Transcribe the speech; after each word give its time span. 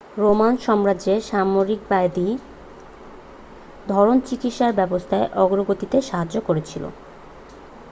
Roman 0.17 0.53
সাম্রাজ্যের 0.57 1.19
সামরিকবাদী 1.29 2.27
ধরণ 3.87 4.17
চিকিৎসা 4.27 4.67
ব্যবস্থার 4.79 5.25
অগ্রগতিতে 5.43 5.97
সহায়তা 6.01 6.39
করেছিল 6.47 6.83